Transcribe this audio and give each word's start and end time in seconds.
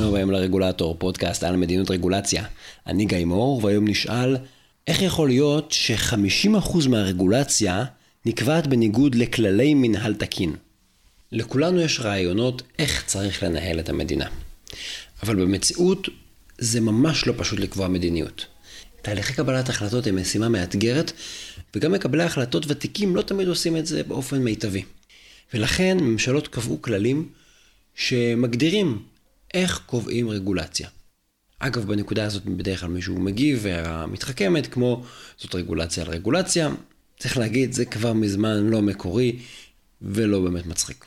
ברוכים 0.00 0.14
הבאים 0.14 0.30
לרגולטור, 0.30 0.96
פודקאסט 0.98 1.44
על 1.44 1.56
מדיניות 1.56 1.90
רגולציה. 1.90 2.44
אני 2.86 3.04
גיא 3.04 3.24
מור, 3.24 3.64
והיום 3.64 3.88
נשאל, 3.88 4.36
איך 4.86 5.02
יכול 5.02 5.28
להיות 5.28 5.72
ש-50% 5.72 6.88
מהרגולציה 6.88 7.84
נקבעת 8.26 8.66
בניגוד 8.66 9.14
לכללי 9.14 9.74
מנהל 9.74 10.14
תקין? 10.14 10.54
לכולנו 11.32 11.80
יש 11.80 12.00
רעיונות 12.00 12.62
איך 12.78 13.04
צריך 13.06 13.42
לנהל 13.42 13.80
את 13.80 13.88
המדינה. 13.88 14.26
אבל 15.22 15.36
במציאות 15.36 16.08
זה 16.58 16.80
ממש 16.80 17.26
לא 17.26 17.34
פשוט 17.36 17.60
לקבוע 17.60 17.88
מדיניות. 17.88 18.46
תהליכי 19.02 19.32
קבלת 19.32 19.68
החלטות 19.68 20.06
הם 20.06 20.16
משימה 20.16 20.48
מאתגרת, 20.48 21.12
וגם 21.74 21.92
מקבלי 21.92 22.22
החלטות 22.22 22.64
ותיקים 22.68 23.16
לא 23.16 23.22
תמיד 23.22 23.48
עושים 23.48 23.76
את 23.76 23.86
זה 23.86 24.02
באופן 24.02 24.38
מיטבי. 24.38 24.82
ולכן 25.54 25.98
ממשלות 26.00 26.48
קבעו 26.48 26.82
כללים 26.82 27.28
שמגדירים 27.94 28.98
איך 29.54 29.82
קובעים 29.86 30.28
רגולציה. 30.28 30.88
אגב, 31.58 31.86
בנקודה 31.86 32.24
הזאת 32.24 32.44
בדרך 32.44 32.80
כלל 32.80 32.88
מישהו 32.88 33.18
מגיב 33.18 33.60
ומתחכמת, 33.62 34.66
כמו 34.66 35.04
זאת 35.38 35.54
רגולציה 35.54 36.04
על 36.04 36.10
רגולציה. 36.10 36.68
צריך 37.18 37.36
להגיד, 37.36 37.72
זה 37.72 37.84
כבר 37.84 38.12
מזמן 38.12 38.56
לא 38.56 38.82
מקורי 38.82 39.38
ולא 40.02 40.40
באמת 40.40 40.66
מצחיק. 40.66 41.04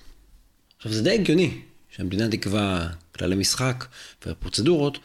עכשיו, 0.77 0.93
זה 0.93 1.03
די 1.03 1.11
הגיוני 1.11 1.61
שהמדינה 1.89 2.29
תקבע 2.29 2.87
כללי 3.11 3.35
משחק 3.35 3.85
ופרוצדורות, 4.25 4.97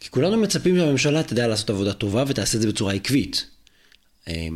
כי 0.00 0.10
כולנו 0.10 0.36
מצפים 0.36 0.76
שהממשלה 0.76 1.22
תדע 1.22 1.46
לעשות 1.46 1.70
עבודה 1.70 1.92
טובה 1.92 2.24
ותעשה 2.28 2.56
את 2.56 2.62
זה 2.62 2.68
בצורה 2.68 2.92
עקבית. 2.92 3.46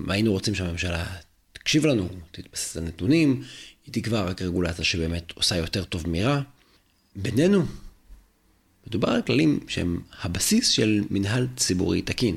היינו 0.09 0.33
רוצים 0.33 0.55
שהממשלה 0.55 1.07
תקשיב 1.53 1.87
לנו, 1.87 2.09
תתבסס 2.31 2.77
על 2.77 2.83
נתונים, 2.83 3.43
היא 3.87 3.95
תקבע 3.95 4.23
רק 4.23 4.43
רגולציה 4.43 4.85
שבאמת 4.85 5.33
עושה 5.35 5.57
יותר 5.57 5.85
טוב 5.85 6.09
מרע. 6.09 6.41
בינינו, 7.17 7.63
מדובר 8.87 9.09
על 9.09 9.23
כללים 9.23 9.61
שהם 9.69 10.01
הבסיס 10.23 10.69
של 10.69 11.03
מנהל 11.11 11.47
ציבורי 11.57 12.03
תקין. 12.03 12.37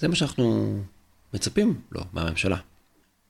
זה 0.00 0.08
מה 0.08 0.14
שאנחנו 0.14 0.76
מצפים 1.34 1.80
לו 1.92 2.02
מהממשלה. 2.12 2.56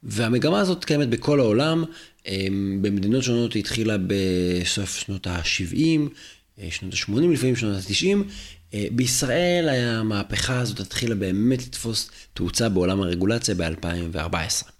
והמגמה 0.02 0.60
הזאת 0.60 0.84
קיימת 0.84 1.08
בכל 1.08 1.40
העולם, 1.40 1.84
אמ, 2.26 2.78
במדינות 2.82 3.22
שונות 3.22 3.52
היא 3.52 3.60
התחילה 3.60 3.96
בסוף 4.06 4.96
שנות 4.96 5.26
ה-70, 5.26 6.00
אה, 6.58 6.68
שנות 6.70 6.94
ה-80, 6.94 7.32
לפעמים 7.32 7.56
שנות 7.56 7.76
ה-90. 7.76 8.16
אה, 8.74 8.86
בישראל 8.92 9.68
המהפכה 9.68 10.58
הזאת 10.58 10.80
התחילה 10.80 11.14
באמת 11.14 11.62
לתפוס 11.66 12.10
תאוצה 12.34 12.68
בעולם 12.68 13.00
הרגולציה 13.00 13.54
ב-2014. 13.54 14.70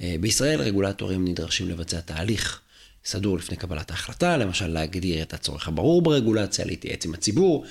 אה, 0.00 0.16
בישראל 0.20 0.60
רגולטורים 0.60 1.28
נדרשים 1.28 1.68
לבצע 1.68 2.00
תהליך 2.00 2.60
סדור 3.04 3.36
לפני 3.38 3.56
קבלת 3.56 3.90
ההחלטה, 3.90 4.36
למשל 4.36 4.66
להגדיר 4.66 5.22
את 5.22 5.34
הצורך 5.34 5.68
הברור 5.68 6.02
ברגולציה, 6.02 6.64
להתייעץ 6.64 7.04
עם 7.04 7.14
הציבור, 7.14 7.64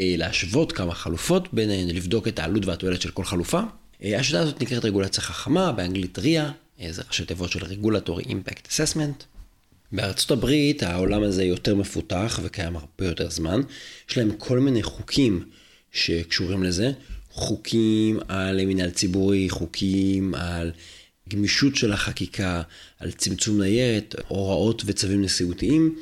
אה, 0.00 0.14
להשוות 0.18 0.72
כמה 0.72 0.94
חלופות 0.94 1.54
ביניהן, 1.54 1.88
לבדוק 1.88 2.28
את 2.28 2.38
העלות 2.38 2.66
והתועלת 2.66 3.02
של 3.02 3.10
כל 3.10 3.24
חלופה. 3.24 3.60
אה, 4.04 4.20
השיטה 4.20 4.40
הזאת 4.40 4.62
נקראת 4.62 4.84
רגולציה 4.84 5.22
חכמה, 5.22 5.72
באנגלית 5.72 6.18
RIA, 6.18 6.90
זה 6.90 7.02
ראשי 7.08 7.24
תיבות 7.24 7.50
של 7.50 7.60
Regulatory 7.60 8.26
Impact 8.26 8.68
Assessment. 8.68 9.24
בארצות 9.92 10.30
הברית 10.30 10.82
העולם 10.82 11.22
הזה 11.22 11.44
יותר 11.44 11.74
מפותח 11.74 12.40
וקיים 12.42 12.76
הרבה 12.76 13.06
יותר 13.06 13.30
זמן. 13.30 13.60
יש 14.10 14.18
להם 14.18 14.30
כל 14.38 14.58
מיני 14.60 14.82
חוקים 14.82 15.44
שקשורים 15.92 16.62
לזה, 16.62 16.92
חוקים 17.30 18.18
על 18.28 18.66
מנהל 18.66 18.90
ציבורי, 18.90 19.50
חוקים 19.50 20.34
על 20.34 20.72
גמישות 21.28 21.76
של 21.76 21.92
החקיקה, 21.92 22.62
על 22.98 23.12
צמצום 23.12 23.60
ניירת, 23.60 24.14
הוראות 24.28 24.82
וצווים 24.86 25.22
נשיאותיים. 25.22 25.94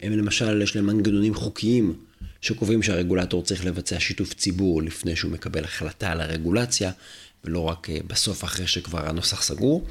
הם 0.00 0.12
למשל, 0.12 0.62
יש 0.62 0.76
להם 0.76 0.86
מנגנונים 0.86 1.34
חוקיים 1.34 1.94
שקובעים 2.40 2.82
שהרגולטור 2.82 3.42
צריך 3.42 3.64
לבצע 3.64 4.00
שיתוף 4.00 4.34
ציבור 4.34 4.82
לפני 4.82 5.16
שהוא 5.16 5.32
מקבל 5.32 5.64
החלטה 5.64 6.12
על 6.12 6.20
הרגולציה, 6.20 6.92
ולא 7.44 7.60
רק 7.60 7.90
אה, 7.90 7.98
בסוף 8.06 8.44
אחרי 8.44 8.66
שכבר 8.66 9.08
הנוסח 9.08 9.42
סגור, 9.42 9.86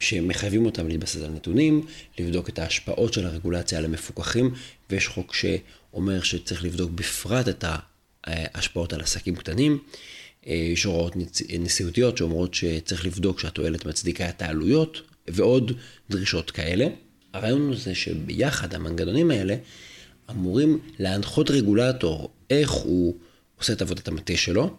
שמחייבים 0.00 0.66
אותם 0.66 0.88
להתבסס 0.88 1.22
על 1.22 1.30
נתונים, 1.30 1.86
לבדוק 2.18 2.48
את 2.48 2.58
ההשפעות 2.58 3.12
של 3.12 3.26
הרגולציה 3.26 3.78
על 3.78 3.84
המפוקחים, 3.84 4.54
ויש 4.90 5.08
חוק 5.08 5.34
שאומר 5.34 6.22
שצריך 6.22 6.64
לבדוק 6.64 6.90
בפרט 6.90 7.48
את 7.48 7.64
ההשפעות 8.24 8.92
על 8.92 9.00
עסקים 9.00 9.36
קטנים. 9.36 9.78
אה, 10.46 10.54
יש 10.54 10.84
הוראות 10.84 11.12
נשיאותיות 11.58 12.18
שאומרות 12.18 12.54
שצריך 12.54 13.06
לבדוק 13.06 13.40
שהתועלת 13.40 13.86
מצדיקה 13.86 14.28
את 14.28 14.42
העלויות, 14.42 15.02
ועוד 15.28 15.72
דרישות 16.10 16.50
כאלה. 16.50 16.86
הרעיון 17.32 17.60
הוא 17.60 17.76
זה 17.76 17.94
שביחד 17.94 18.74
המנגנונים 18.74 19.30
האלה 19.30 19.56
אמורים 20.30 20.78
להנחות 20.98 21.50
רגולטור 21.50 22.30
איך 22.50 22.70
הוא 22.70 23.14
עושה 23.58 23.72
את 23.72 23.82
עבודת 23.82 24.08
המטה 24.08 24.36
שלו, 24.36 24.76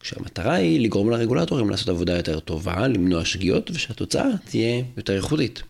כשהמטרה 0.00 0.54
היא 0.54 0.80
לגרום 0.80 1.10
לרגולטורים 1.10 1.70
לעשות 1.70 1.88
עבודה 1.88 2.16
יותר 2.16 2.40
טובה, 2.40 2.88
למנוע 2.88 3.24
שגיאות, 3.24 3.70
ושהתוצאה 3.70 4.28
תהיה 4.50 4.82
יותר 4.96 5.16
איכותית. 5.16 5.62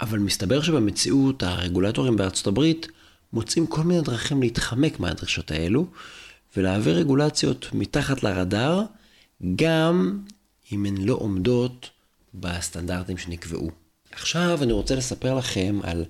אבל 0.00 0.18
מסתבר 0.18 0.62
שבמציאות 0.62 1.42
הרגולטורים 1.42 2.16
בארצות 2.16 2.46
הברית 2.46 2.88
מוצאים 3.32 3.66
כל 3.66 3.82
מיני 3.82 4.00
דרכים 4.00 4.42
להתחמק 4.42 5.00
מהדרישות 5.00 5.50
האלו, 5.50 5.86
ולהעביר 6.56 6.96
רגולציות 6.96 7.68
מתחת 7.72 8.22
לרדאר, 8.22 8.82
גם 9.56 10.24
אם 10.72 10.86
הן 10.86 10.96
לא 10.96 11.14
עומדות 11.14 11.90
בסטנדרטים 12.34 13.18
שנקבעו. 13.18 13.70
עכשיו 14.10 14.58
אני 14.62 14.72
רוצה 14.72 14.94
לספר 14.94 15.34
לכם 15.34 15.80
על 15.82 16.04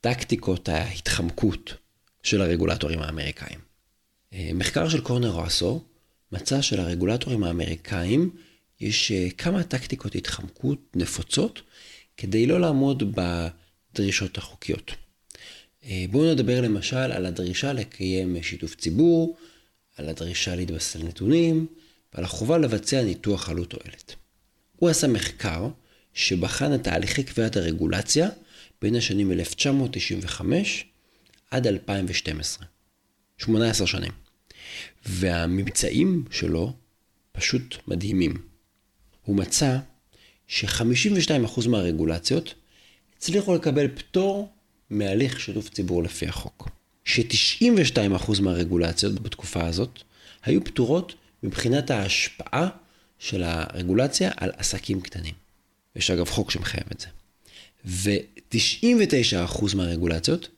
טקטיקות 0.00 0.68
ההתחמקות 0.68 1.74
של 2.22 2.42
הרגולטורים 2.42 3.02
האמריקאים. 3.02 3.58
אה, 4.32 4.50
מחקר 4.54 4.88
של 4.88 5.00
קורנר 5.00 5.30
רוסו 5.30 5.82
מצא 6.32 6.60
שלרגולטורים 6.62 7.44
האמריקאים 7.44 8.30
יש 8.80 9.12
אה, 9.12 9.28
כמה 9.38 9.62
טקטיקות 9.62 10.14
התחמקות 10.14 10.78
נפוצות 10.96 11.62
כדי 12.16 12.46
לא 12.46 12.60
לעמוד 12.60 13.16
בדרישות 13.16 14.38
החוקיות. 14.38 14.92
אה, 15.84 16.04
בואו 16.10 16.32
נדבר 16.32 16.60
למשל 16.60 16.96
על 16.96 17.26
הדרישה 17.26 17.72
לקיים 17.72 18.42
שיתוף 18.42 18.74
ציבור, 18.74 19.36
על 19.96 20.08
הדרישה 20.08 20.54
להתבסס 20.54 20.96
על 20.96 21.02
נתונים 21.02 21.66
ועל 22.14 22.24
החובה 22.24 22.58
לבצע 22.58 23.02
ניתוח 23.02 23.48
עלות 23.48 23.70
תועלת. 23.70 24.14
הוא 24.76 24.90
עשה 24.90 25.06
מחקר 25.06 25.68
שבחן 26.14 26.74
את 26.74 26.84
תהליכי 26.84 27.22
קביעת 27.22 27.56
הרגולציה 27.56 28.28
בין 28.82 28.96
השנים 28.96 29.32
1995 29.32 30.84
עד 31.50 31.66
2012. 31.66 32.66
18 33.38 33.86
שנים. 33.86 34.12
והממצאים 35.06 36.24
שלו 36.30 36.72
פשוט 37.32 37.76
מדהימים. 37.88 38.42
הוא 39.24 39.36
מצא 39.36 39.78
ש-52% 40.46 41.68
מהרגולציות 41.68 42.54
הצליחו 43.16 43.54
לקבל 43.54 43.88
פטור 43.88 44.52
מהליך 44.90 45.40
שיתוף 45.40 45.68
ציבור 45.68 46.02
לפי 46.02 46.26
החוק. 46.26 46.68
ש-92% 47.04 48.42
מהרגולציות 48.42 49.20
בתקופה 49.22 49.66
הזאת 49.66 50.02
היו 50.44 50.64
פטורות 50.64 51.14
מבחינת 51.42 51.90
ההשפעה 51.90 52.68
של 53.18 53.42
הרגולציה 53.42 54.30
על 54.36 54.50
עסקים 54.56 55.00
קטנים. 55.00 55.34
יש 55.96 56.10
אגב 56.10 56.28
חוק 56.28 56.50
שמחייב 56.50 56.84
את 56.92 57.00
זה. 57.00 57.06
ו-99% 57.84 59.76
מהרגולציות 59.76 60.48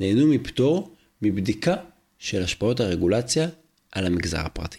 נהנו 0.00 0.26
מפטור 0.26 0.94
מבדיקה 1.22 1.76
של 2.18 2.42
השפעות 2.42 2.80
הרגולציה 2.80 3.48
על 3.92 4.06
המגזר 4.06 4.40
הפרטי. 4.40 4.78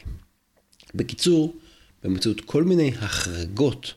בקיצור, 0.96 1.56
באמצעות 2.04 2.42
כל 2.42 2.64
מיני 2.64 2.92
החרגות, 3.00 3.94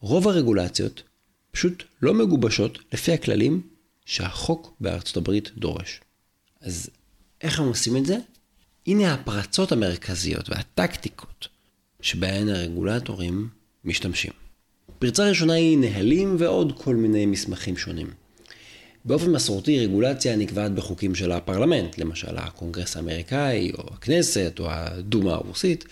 רוב 0.00 0.28
הרגולציות 0.28 1.02
פשוט 1.50 1.82
לא 2.02 2.14
מגובשות 2.14 2.78
לפי 2.92 3.12
הכללים 3.12 3.62
שהחוק 4.06 4.74
בארצות 4.80 5.16
הברית 5.16 5.50
דורש. 5.56 6.00
אז 6.60 6.90
איך 7.40 7.60
הם 7.60 7.68
עושים 7.68 7.96
את 7.96 8.06
זה? 8.06 8.16
הנה 8.86 9.14
הפרצות 9.14 9.72
המרכזיות 9.72 10.48
והטקטיקות 10.50 11.48
שבהן 12.00 12.48
הרגולטורים 12.48 13.48
משתמשים. 13.84 14.32
פרצה 14.98 15.28
ראשונה 15.28 15.52
היא 15.52 15.78
נהלים 15.78 16.36
ועוד 16.38 16.72
כל 16.82 16.96
מיני 16.96 17.26
מסמכים 17.26 17.76
שונים. 17.76 18.10
באופן 19.04 19.30
מסורתי 19.30 19.80
רגולציה 19.80 20.36
נקבעת 20.36 20.72
בחוקים 20.72 21.14
של 21.14 21.32
הפרלמנט, 21.32 21.98
למשל 21.98 22.36
הקונגרס 22.36 22.96
האמריקאי, 22.96 23.72
או 23.78 23.92
הכנסת, 23.92 24.56
או 24.58 24.70
הדומה 24.70 25.32
הרוסית, 25.32 25.84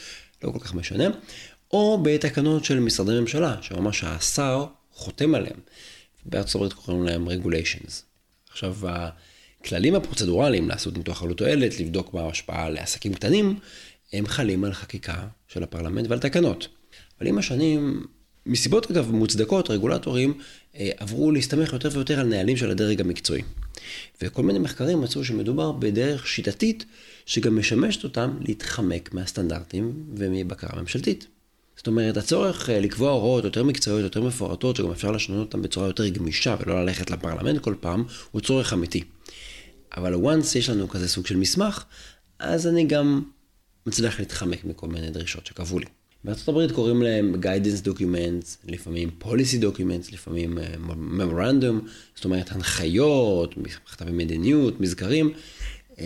לא 0.42 0.50
כל 0.50 0.58
כך 0.58 0.74
משנה, 0.74 1.04
או 1.70 2.00
בתקנות 2.02 2.64
של 2.64 2.80
משרדי 2.80 3.20
ממשלה, 3.20 3.56
שממש 3.62 4.04
השר 4.04 4.66
חותם 4.92 5.34
עליהם. 5.34 5.60
בארצות 6.26 6.54
הברית 6.54 6.72
קוראים 6.72 7.04
להם 7.04 7.28
regulations. 7.28 7.92
עכשיו, 8.50 8.76
הכללים 9.60 9.94
הפרוצדורליים 9.94 10.68
לעשות 10.68 10.98
ניתוח 10.98 11.22
עלות 11.22 11.38
תועלת, 11.38 11.80
לבדוק 11.80 12.14
מה 12.14 12.20
ההשפעה 12.20 12.70
לעסקים 12.70 13.14
קטנים, 13.14 13.58
הם 14.12 14.26
חלים 14.26 14.64
על 14.64 14.72
חקיקה 14.72 15.26
של 15.48 15.62
הפרלמנט 15.62 16.06
ועל 16.08 16.18
תקנות. 16.18 16.68
אבל 17.20 17.28
עם 17.28 17.38
השנים 17.38 18.06
מסיבות 18.46 18.90
אגב 18.90 19.10
מוצדקות, 19.10 19.70
רגולטורים 19.70 20.34
אה, 20.76 20.90
עברו 20.96 21.32
להסתמך 21.32 21.72
יותר 21.72 21.88
ויותר 21.92 22.20
על 22.20 22.26
נהלים 22.26 22.56
של 22.56 22.70
הדרג 22.70 23.00
המקצועי. 23.00 23.42
וכל 24.22 24.42
מיני 24.42 24.58
מחקרים 24.58 25.00
מצאו 25.00 25.24
שמדובר 25.24 25.72
בדרך 25.72 26.26
שיטתית 26.26 26.84
שגם 27.26 27.58
משמשת 27.58 28.04
אותם 28.04 28.36
להתחמק 28.40 29.14
מהסטנדרטים 29.14 30.04
ומבקרה 30.16 30.80
ממשלתית. 30.80 31.26
זאת 31.76 31.86
אומרת, 31.86 32.16
הצורך 32.16 32.70
אה, 32.70 32.80
לקבוע 32.80 33.10
הוראות 33.10 33.44
יותר 33.44 33.64
מקצועיות, 33.64 34.02
יותר 34.02 34.22
מפורטות, 34.22 34.76
שגם 34.76 34.90
אפשר 34.90 35.10
לשנות 35.10 35.46
אותן 35.46 35.62
בצורה 35.62 35.86
יותר 35.86 36.08
גמישה 36.08 36.56
ולא 36.60 36.84
ללכת 36.84 37.10
לפרלמנט 37.10 37.60
כל 37.60 37.74
פעם, 37.80 38.04
הוא 38.30 38.40
צורך 38.40 38.72
אמיתי. 38.72 39.04
אבל 39.96 40.14
once 40.14 40.58
יש 40.58 40.70
לנו 40.70 40.88
כזה 40.88 41.08
סוג 41.08 41.26
של 41.26 41.37
מסמך, 41.37 41.84
אז 42.38 42.66
אני 42.66 42.84
גם 42.84 43.22
מצליח 43.87 44.19
להתחמק 44.19 44.64
מכל 44.64 44.88
מיני 44.88 45.10
דרישות 45.10 45.46
שקבעו 45.46 45.78
לי. 45.78 45.87
בארצות 46.25 46.48
הברית 46.48 46.72
קוראים 46.72 47.02
להם 47.02 47.34
guidance 47.34 47.87
documents, 47.87 48.56
לפעמים 48.69 49.10
policy 49.22 49.62
documents, 49.62 50.12
לפעמים 50.12 50.58
uh, 50.58 50.90
memorandum, 51.20 51.88
זאת 52.14 52.25
אומרת 52.25 52.52
הנחיות, 52.52 53.56
מכתבי 53.56 54.12
מדיניות, 54.12 54.81
מזכרים. 54.81 55.32
Um, 55.96 56.00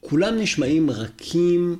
כולם 0.00 0.38
נשמעים 0.38 0.90
רכים 0.90 1.76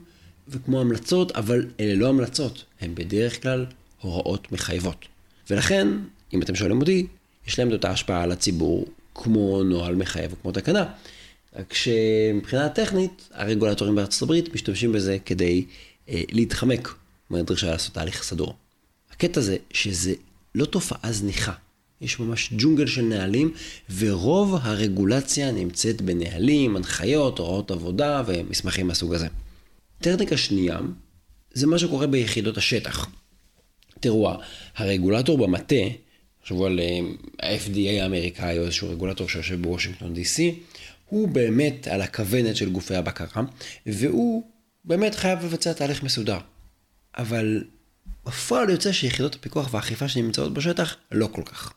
וכמו 0.49 0.81
המלצות, 0.81 1.33
אבל 1.33 1.67
אלה 1.81 1.95
לא 1.95 2.09
המלצות, 2.09 2.65
הם 2.81 2.95
בדרך 2.95 3.43
כלל 3.43 3.67
הוראות 4.01 4.53
מחייבות. 4.53 5.07
ולכן, 5.51 5.89
אם 6.35 6.43
אתם 6.43 6.55
שואלים 6.55 6.81
אותי, 6.81 7.07
יש 7.47 7.59
להם 7.59 7.69
את 7.69 7.73
אותה 7.73 7.91
השפעה 7.91 8.23
על 8.23 8.33
הציבור 8.33 8.87
כמו 9.15 9.63
נוהל 9.63 9.95
מחייב 9.95 10.33
וכמו 10.33 10.53
תקנה. 10.53 10.85
רק 11.57 11.75
שמבחינה 11.75 12.69
טכנית, 12.69 13.29
הרגולטורים 13.33 13.95
בארצות 13.95 14.23
הברית 14.23 14.55
משתמשים 14.55 14.93
בזה 14.93 15.19
כדי 15.25 15.65
אה, 16.09 16.23
להתחמק 16.31 16.95
מהדרישה 17.31 17.71
לעשות 17.71 17.95
תהליך 17.95 18.23
סדור. 18.23 18.55
הקטע 19.11 19.41
זה 19.41 19.57
שזה 19.71 20.15
לא 20.55 20.65
תופעה 20.65 21.13
זניחה. 21.13 21.53
יש 22.01 22.21
ממש 22.21 22.53
ג'ונגל 22.59 22.87
של 22.87 23.03
נהלים, 23.03 23.55
ורוב 23.99 24.55
הרגולציה 24.63 25.51
נמצאת 25.51 26.03
בנהלים, 26.03 26.77
הנחיות, 26.77 27.39
הוראות 27.39 27.71
עבודה 27.71 28.23
ומסמכים 28.27 28.87
מהסוג 28.87 29.15
הזה. 29.15 29.27
טכניקה 29.99 30.37
שנייה, 30.37 30.79
זה 31.53 31.67
מה 31.67 31.79
שקורה 31.79 32.07
ביחידות 32.07 32.59
השטח. 32.59 33.07
תראו, 34.01 34.33
הרגולטור 34.77 35.39
במטה, 35.39 35.85
תחשבו 36.43 36.67
על 36.67 36.81
ה-FDA 37.43 38.03
האמריקאי 38.03 38.59
או 38.59 38.65
איזשהו 38.65 38.91
רגולטור 38.91 39.29
שיושב 39.29 39.63
בוושינגטון 39.63 40.15
DC, 40.15 40.41
הוא 41.09 41.29
באמת 41.29 41.89
על 41.89 42.03
הכוונת 42.03 42.57
של 42.57 42.71
גופי 42.71 42.95
הבקרה, 42.95 43.43
והוא 43.87 44.43
באמת 44.85 45.15
חייב 45.15 45.45
לבצע 45.45 45.73
תהליך 45.73 46.03
מסודר. 46.03 46.39
אבל 47.19 47.65
בפועל 48.27 48.71
יוצא 48.71 48.93
שיחידות 48.93 49.35
הפיקוח 49.35 49.75
והאכיפה 49.75 50.09
שנמצאות 50.09 50.55
בשטח 50.55 50.97
לא 51.13 51.29
כל 51.33 51.43
כך. 51.43 51.73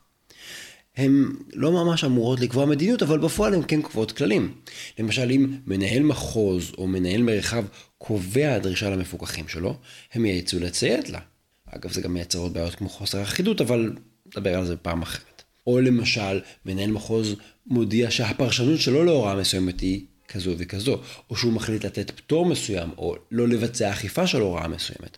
הן 0.96 1.32
לא 1.52 1.72
ממש 1.72 2.04
אמורות 2.04 2.40
לקבוע 2.40 2.66
מדיניות, 2.66 3.02
אבל 3.02 3.18
בפועל 3.18 3.54
הן 3.54 3.62
כן 3.68 3.82
קובעות 3.82 4.12
כללים. 4.12 4.54
למשל, 4.98 5.30
אם 5.30 5.56
מנהל 5.66 6.02
מחוז 6.02 6.72
או 6.78 6.86
מנהל 6.86 7.22
מרחב 7.22 7.64
קובע 7.98 8.58
דרישה 8.58 8.90
למפוקחים 8.90 9.48
שלו, 9.48 9.76
הם 10.12 10.24
ייעצו 10.24 10.60
לציית 10.60 11.08
לה. 11.08 11.20
אגב, 11.66 11.92
זה 11.92 12.00
גם 12.00 12.14
מייצר 12.14 12.38
עוד 12.38 12.54
בעיות 12.54 12.74
כמו 12.74 12.88
חוסר 12.88 13.22
אחידות, 13.22 13.60
אבל 13.60 13.92
נדבר 14.26 14.58
על 14.58 14.66
זה 14.66 14.76
פעם 14.76 15.02
אחרת. 15.02 15.42
או 15.66 15.80
למשל, 15.80 16.40
מנהל 16.66 16.90
מחוז 16.90 17.34
מודיע 17.66 18.10
שהפרשנות 18.10 18.80
שלו 18.80 19.04
להוראה 19.04 19.36
מסוימת 19.36 19.80
היא 19.80 20.00
כזו 20.28 20.54
וכזו, 20.58 21.00
או 21.30 21.36
שהוא 21.36 21.52
מחליט 21.52 21.84
לתת 21.84 22.10
פטור 22.10 22.46
מסוים, 22.46 22.90
או 22.98 23.16
לא 23.30 23.48
לבצע 23.48 23.92
אכיפה 23.92 24.26
של 24.26 24.40
הוראה 24.40 24.68
מסוימת. 24.68 25.16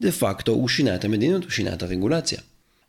דה 0.00 0.12
פקטו 0.12 0.52
הוא 0.52 0.68
שינה 0.68 0.94
את 0.94 1.04
המדיניות, 1.04 1.42
הוא 1.42 1.50
שינה 1.50 1.74
את 1.74 1.82
הרגולציה. 1.82 2.38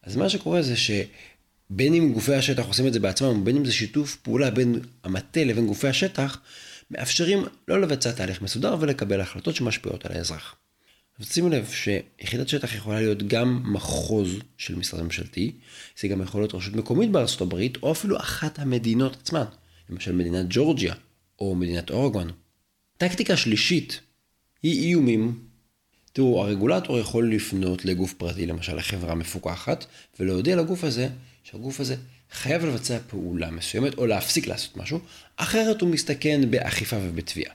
אז 0.03 0.15
מה 0.15 0.29
שקורה 0.29 0.61
זה 0.61 0.75
שבין 0.77 1.93
אם 1.93 2.13
גופי 2.13 2.35
השטח 2.35 2.65
עושים 2.65 2.87
את 2.87 2.93
זה 2.93 2.99
בעצמם, 2.99 3.45
בין 3.45 3.57
אם 3.57 3.65
זה 3.65 3.73
שיתוף 3.73 4.15
פעולה 4.15 4.51
בין 4.51 4.79
המטה 5.03 5.43
לבין 5.43 5.67
גופי 5.67 5.87
השטח, 5.87 6.39
מאפשרים 6.91 7.45
לא 7.67 7.81
לבצע 7.81 8.11
תהליך 8.11 8.41
מסודר 8.41 8.75
ולקבל 8.79 9.21
החלטות 9.21 9.55
שמשפיעות 9.55 10.05
על 10.05 10.11
האזרח. 10.11 10.55
אז 11.19 11.31
שימו 11.31 11.49
לב 11.49 11.69
שיחידת 11.71 12.49
שטח 12.49 12.75
יכולה 12.75 13.01
להיות 13.01 13.23
גם 13.27 13.73
מחוז 13.73 14.29
של 14.57 14.75
משרד 14.75 15.01
ממשלתי, 15.01 15.51
זה 15.99 16.07
גם 16.07 16.21
יכול 16.21 16.41
להיות 16.41 16.53
רשות 16.53 16.75
מקומית 16.75 17.11
בארצות 17.11 17.41
הברית, 17.41 17.77
או 17.83 17.91
אפילו 17.91 18.17
אחת 18.17 18.59
המדינות 18.59 19.17
עצמן, 19.21 19.45
למשל 19.89 20.11
מדינת 20.11 20.45
ג'ורג'יה, 20.49 20.93
או 21.39 21.55
מדינת 21.55 21.89
אורגון. 21.89 22.31
טקטיקה 22.97 23.37
שלישית 23.37 23.99
היא 24.63 24.87
איומים. 24.87 25.39
תראו, 26.13 26.41
הרגולטור 26.41 26.99
יכול 26.99 27.33
לפנות 27.33 27.85
לגוף 27.85 28.13
פרטי, 28.13 28.45
למשל 28.45 28.75
לחברה 28.75 29.15
מפוקחת, 29.15 29.85
ולהודיע 30.19 30.55
לגוף 30.55 30.83
הזה 30.83 31.09
שהגוף 31.43 31.79
הזה 31.79 31.95
חייב 32.31 32.65
לבצע 32.65 32.97
פעולה 33.07 33.51
מסוימת, 33.51 33.97
או 33.97 34.05
להפסיק 34.05 34.47
לעשות 34.47 34.77
משהו, 34.77 34.99
אחרת 35.35 35.81
הוא 35.81 35.89
מסתכן 35.89 36.51
באכיפה 36.51 36.97
ובתביעה. 36.97 37.53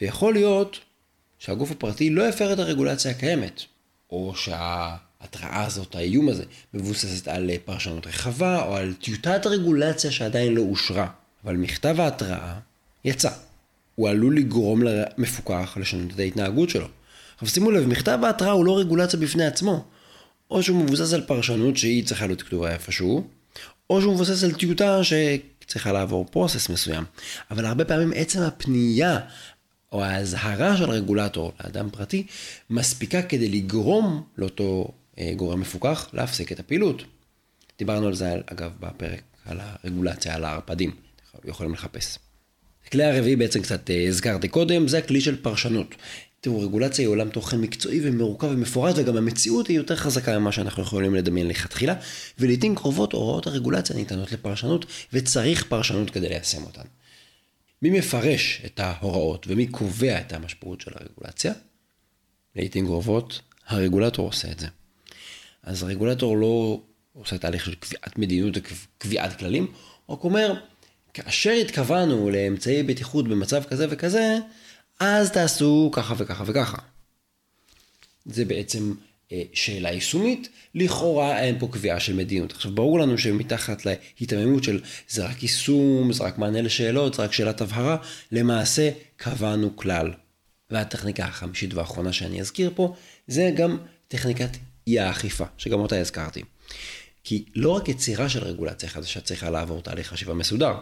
ויכול 0.00 0.34
להיות 0.34 0.80
שהגוף 1.44 1.70
הפרטי 1.70 2.10
לא 2.10 2.28
יפר 2.28 2.52
את 2.52 2.58
הרגולציה 2.58 3.10
הקיימת, 3.10 3.62
או 4.10 4.32
שההתראה 4.36 5.64
הזאת, 5.64 5.94
האיום 5.94 6.28
הזה, 6.28 6.44
מבוססת 6.74 7.28
על 7.28 7.50
פרשנות 7.64 8.06
רחבה, 8.06 8.62
או 8.62 8.76
על 8.76 8.94
טיוטת 8.94 9.46
רגולציה 9.46 10.10
שעדיין 10.10 10.54
לא 10.54 10.60
אושרה. 10.60 11.06
אבל 11.44 11.56
מכתב 11.56 11.96
ההתראה 11.98 12.54
יצא. 13.04 13.30
הוא 13.94 14.08
עלול 14.08 14.36
לגרום 14.36 14.82
למפוקח 14.82 15.76
לשנות 15.80 16.14
את 16.14 16.18
ההתנהגות 16.18 16.70
שלו. 16.70 16.88
עכשיו 17.34 17.48
שימו 17.48 17.70
לב, 17.70 17.86
מכתב 17.86 18.18
ההתראה 18.22 18.52
הוא 18.52 18.64
לא 18.64 18.78
רגולציה 18.78 19.18
בפני 19.18 19.46
עצמו. 19.46 19.84
או 20.50 20.62
שהוא 20.62 20.84
מבוסס 20.84 21.12
על 21.12 21.20
פרשנות 21.20 21.76
שהיא 21.76 22.06
צריכה 22.06 22.26
להיות 22.26 22.42
כתובה 22.42 22.72
איפשהו, 22.72 23.26
או 23.90 24.00
שהוא 24.00 24.14
מבוסס 24.14 24.44
על 24.44 24.52
טיוטה 24.52 25.00
שצריכה 25.04 25.92
לעבור 25.92 26.26
פרוסס 26.30 26.68
מסוים. 26.68 27.04
אבל 27.50 27.66
הרבה 27.66 27.84
פעמים 27.84 28.12
עצם 28.14 28.42
הפנייה 28.42 29.18
או 29.92 30.04
האזהרה 30.04 30.76
של 30.76 30.90
רגולטור 30.90 31.52
לאדם 31.64 31.90
פרטי 31.90 32.26
מספיקה 32.70 33.22
כדי 33.22 33.48
לגרום 33.48 34.22
לאותו 34.38 34.88
אה, 35.18 35.32
גורם 35.36 35.60
מפוקח 35.60 36.08
להפסיק 36.12 36.52
את 36.52 36.60
הפעילות. 36.60 37.04
דיברנו 37.78 38.06
על 38.06 38.14
זה 38.14 38.34
אגב 38.46 38.72
בפרק 38.80 39.22
על 39.46 39.58
הרגולציה, 39.60 40.34
על 40.34 40.44
הערפדים, 40.44 40.90
יכולים 41.44 41.72
לחפש. 41.72 42.18
הכלי 42.86 43.04
הרביעי 43.04 43.36
בעצם 43.36 43.62
קצת 43.62 43.90
אה, 43.90 44.08
הזכרתי 44.08 44.48
קודם, 44.48 44.88
זה 44.88 44.98
הכלי 44.98 45.20
של 45.20 45.42
פרשנות. 45.42 45.94
תראו, 46.40 46.60
רגולציה 46.60 47.02
היא 47.02 47.08
עולם 47.08 47.28
תוכן 47.28 47.60
מקצועי 47.60 48.00
ומורכב 48.02 48.46
ומפורט, 48.46 48.94
וגם 48.98 49.16
המציאות 49.16 49.66
היא 49.66 49.76
יותר 49.76 49.96
חזקה 49.96 50.38
ממה 50.38 50.52
שאנחנו 50.52 50.82
יכולים 50.82 51.14
לדמיין 51.14 51.48
לכתחילה, 51.48 51.94
ולעיתים 52.38 52.74
קרובות 52.74 53.12
הוראות 53.12 53.46
הרגולציה 53.46 53.96
ניתנות 53.96 54.32
לפרשנות, 54.32 54.86
וצריך 55.12 55.64
פרשנות 55.64 56.10
כדי 56.10 56.28
ליישם 56.28 56.62
אותן. 56.62 56.82
מי 57.82 57.90
מפרש 57.90 58.62
את 58.66 58.80
ההוראות 58.80 59.46
ומי 59.48 59.66
קובע 59.66 60.20
את 60.20 60.32
המשמעות 60.32 60.80
של 60.80 60.90
הרגולציה? 60.94 61.52
לעיתים 62.56 62.86
קרובות 62.86 63.40
הרגולטור 63.66 64.26
עושה 64.26 64.52
את 64.52 64.58
זה. 64.58 64.66
אז 65.62 65.82
הרגולטור 65.82 66.36
לא 66.36 66.82
עושה 67.12 67.38
תהליך 67.38 67.64
של 67.64 67.74
קביעת 67.74 68.18
מדיניות 68.18 68.54
וקביעת 68.56 69.38
כללים, 69.38 69.72
הוא 70.06 70.16
רק 70.16 70.24
אומר, 70.24 70.60
כאשר 71.14 71.50
התכוונו 71.50 72.30
לאמצעי 72.30 72.82
בטיחות 72.82 73.28
במצב 73.28 73.64
כזה 73.64 73.86
וכזה, 73.90 74.38
אז 75.00 75.32
תעשו 75.32 75.90
ככה 75.92 76.14
וככה 76.18 76.44
וככה. 76.46 76.78
זה 78.24 78.44
בעצם 78.44 78.94
שאלה 79.52 79.90
יישומית, 79.90 80.48
לכאורה 80.74 81.40
אין 81.40 81.58
פה 81.58 81.68
קביעה 81.72 82.00
של 82.00 82.14
מדיניות. 82.14 82.52
עכשיו 82.52 82.72
ברור 82.74 82.98
לנו 82.98 83.18
שמתחת 83.18 83.86
להיתממות 83.86 84.64
של 84.64 84.80
זה 85.08 85.26
רק 85.26 85.42
יישום, 85.42 86.12
זה 86.12 86.24
רק 86.24 86.38
מענה 86.38 86.62
לשאלות, 86.62 87.14
זה 87.14 87.22
רק 87.22 87.32
שאלת 87.32 87.60
הבהרה, 87.60 87.96
למעשה 88.32 88.90
קבענו 89.16 89.76
כלל. 89.76 90.12
והטכניקה 90.70 91.24
החמישית 91.24 91.74
והאחרונה 91.74 92.12
שאני 92.12 92.40
אזכיר 92.40 92.70
פה, 92.74 92.94
זה 93.26 93.50
גם 93.56 93.78
טכניקת 94.08 94.56
אי 94.86 95.00
האכיפה, 95.00 95.44
שגם 95.58 95.80
אותה 95.80 96.00
הזכרתי. 96.00 96.42
כי 97.24 97.44
לא 97.54 97.70
רק 97.70 97.88
יצירה 97.88 98.28
של 98.28 98.44
רגולציה 98.44 98.88
חדשה 98.88 99.20
צריכה 99.20 99.50
לעבור 99.50 99.80
תהליך 99.80 100.08
חשיבה 100.08 100.34
מסודר, 100.34 100.74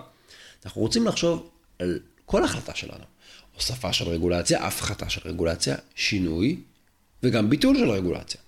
אנחנו 0.65 0.81
רוצים 0.81 1.07
לחשוב 1.07 1.51
על 1.79 1.99
כל 2.27 2.45
החלטה 2.45 2.75
שלנו. 2.75 3.05
הוספה 3.55 3.93
של 3.93 4.09
רגולציה, 4.09 4.67
הפחתה 4.67 5.11
של 5.11 5.21
רגולציה, 5.25 5.77
שינוי 5.95 6.57
וגם 7.23 7.51
ביטול 7.51 7.77
של 7.77 7.91
רגולציה. 7.91 8.41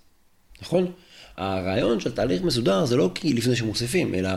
נכון? 0.61 0.91
הרעיון 1.37 1.99
של 1.99 2.11
תהליך 2.11 2.41
מסודר 2.41 2.85
זה 2.85 2.95
לא 2.95 3.11
כי 3.15 3.33
לפני 3.33 3.55
שמוסיפים, 3.55 4.15
אלא 4.15 4.29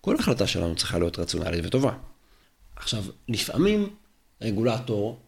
כל 0.00 0.16
החלטה 0.16 0.46
שלנו 0.46 0.76
צריכה 0.76 0.98
להיות 0.98 1.18
רציונלית 1.18 1.64
וטובה. 1.66 1.92
עכשיו, 2.76 3.04
לפעמים 3.28 3.90
רגולטור 4.42 5.20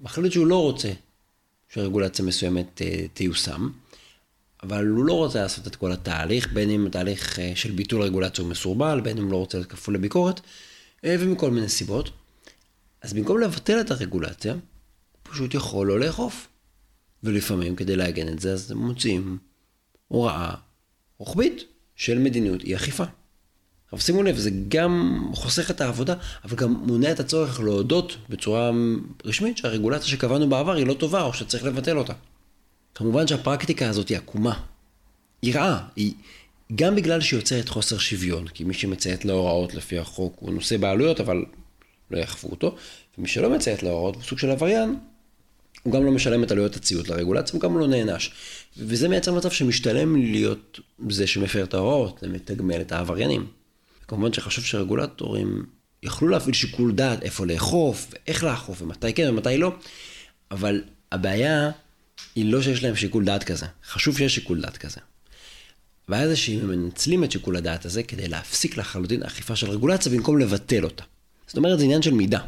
מחליט 0.00 0.32
שהוא 0.32 0.46
לא 0.46 0.62
רוצה 0.62 0.92
שרגולציה 1.68 2.24
מסוימת 2.24 2.82
אה, 2.82 3.06
תיושם, 3.14 3.68
אבל 4.62 4.86
הוא 4.86 5.04
לא 5.04 5.12
רוצה 5.12 5.42
לעשות 5.42 5.66
את 5.66 5.76
כל 5.76 5.92
התהליך, 5.92 6.52
בין 6.52 6.70
אם 6.70 6.88
תהליך 6.92 7.38
אה, 7.38 7.52
של 7.54 7.70
ביטול 7.70 8.02
רגולציה 8.02 8.42
הוא 8.42 8.50
מסורבל, 8.50 9.00
בין 9.00 9.18
אם 9.18 9.24
הוא 9.24 9.32
לא 9.32 9.36
רוצה 9.36 9.58
להיות 9.58 9.70
כפול 9.70 9.94
לביקורת, 9.94 10.40
אה, 11.04 11.16
ומכל 11.20 11.50
מיני 11.50 11.68
סיבות. 11.68 12.10
אז 13.02 13.12
במקום 13.12 13.40
לבטל 13.40 13.80
את 13.80 13.90
הרגולציה, 13.90 14.52
הוא 14.52 14.60
פשוט 15.22 15.54
יכול 15.54 15.86
לא 15.86 16.00
לאכוף. 16.00 16.48
ולפעמים 17.24 17.76
כדי 17.76 17.96
לעגן 17.96 18.28
את 18.28 18.40
זה, 18.40 18.52
אז 18.52 18.70
הם 18.70 18.78
מוצאים 18.78 19.38
הוראה 20.08 20.54
רוחבית 21.18 21.64
של 21.96 22.18
מדיניות 22.18 22.64
אי 22.64 22.76
אכיפה. 22.76 23.04
עכשיו 23.84 24.00
שימו 24.00 24.22
לב, 24.22 24.36
זה 24.36 24.50
גם 24.68 25.22
חוסך 25.34 25.70
את 25.70 25.80
העבודה, 25.80 26.14
אבל 26.44 26.56
גם 26.56 26.72
מונע 26.72 27.12
את 27.12 27.20
הצורך 27.20 27.60
להודות 27.60 28.16
בצורה 28.28 28.70
רשמית 29.24 29.58
שהרגולציה 29.58 30.08
שקבענו 30.08 30.48
בעבר 30.48 30.72
היא 30.72 30.86
לא 30.86 30.94
טובה, 30.94 31.22
או 31.22 31.32
שצריך 31.32 31.64
לבטל 31.64 31.98
אותה. 31.98 32.12
כמובן 32.94 33.26
שהפרקטיקה 33.26 33.88
הזאת 33.88 34.08
היא 34.08 34.16
עקומה. 34.16 34.60
היא 35.42 35.54
רעה, 35.54 35.88
היא 35.96 36.12
גם 36.74 36.96
בגלל 36.96 37.20
שהיא 37.20 37.38
יוצרת 37.38 37.68
חוסר 37.68 37.98
שוויון, 37.98 38.48
כי 38.48 38.64
מי 38.64 38.74
שמציית 38.74 39.24
להוראות 39.24 39.74
לפי 39.74 39.98
החוק 39.98 40.36
הוא 40.40 40.52
נושא 40.52 40.76
בעלויות, 40.76 41.20
אבל 41.20 41.44
לא 42.10 42.18
יאכפו 42.18 42.48
אותו, 42.48 42.76
ומי 43.18 43.28
שלא 43.28 43.50
מציית 43.50 43.82
להוראות 43.82 44.14
הוא 44.14 44.22
סוג 44.22 44.38
של 44.38 44.50
עבריין, 44.50 44.98
הוא 45.88 45.94
גם 45.94 46.04
לא 46.04 46.12
משלם 46.12 46.42
את 46.42 46.50
עלויות 46.50 46.76
הציות 46.76 47.08
לרגולציה, 47.08 47.52
הוא 47.52 47.60
גם 47.60 47.78
לא 47.78 47.86
נענש. 47.86 48.30
וזה 48.76 49.08
מייצר 49.08 49.34
מצב 49.34 49.50
שמשתלם 49.50 50.16
להיות 50.16 50.80
זה 51.08 51.26
שמפר 51.26 51.64
את 51.64 51.74
ההוראות, 51.74 52.22
למתגמל 52.22 52.80
את 52.80 52.92
העבריינים. 52.92 53.46
כמובן 54.08 54.32
שחשוב 54.32 54.64
שרגולטורים 54.64 55.66
יכלו 56.02 56.28
להפעיל 56.28 56.54
שיקול 56.54 56.92
דעת 56.92 57.22
איפה 57.22 57.46
לאכוף, 57.46 58.06
ואיך 58.10 58.44
לאכוף, 58.44 58.82
ומתי 58.82 59.12
כן 59.12 59.28
ומתי 59.28 59.58
לא, 59.58 59.72
אבל 60.50 60.82
הבעיה 61.12 61.70
היא 62.34 62.52
לא 62.52 62.62
שיש 62.62 62.84
להם 62.84 62.96
שיקול 62.96 63.24
דעת 63.24 63.44
כזה. 63.44 63.66
חשוב 63.86 64.18
שיש 64.18 64.34
שיקול 64.34 64.60
דעת 64.60 64.76
כזה. 64.76 65.00
הבעיה 66.08 66.28
זה 66.28 66.36
שהם 66.36 66.68
מנצלים 66.68 67.24
את 67.24 67.32
שיקול 67.32 67.56
הדעת 67.56 67.84
הזה 67.84 68.02
כדי 68.02 68.28
להפסיק 68.28 68.76
לחלוטין 68.76 69.22
אכיפה 69.22 69.56
של 69.56 69.70
רגולציה 69.70 70.12
במקום 70.12 70.38
לבטל 70.38 70.84
אותה. 70.84 71.04
זאת 71.46 71.56
אומרת, 71.56 71.78
זה 71.78 71.84
עניין 71.84 72.02
של 72.02 72.14
מידה. 72.14 72.40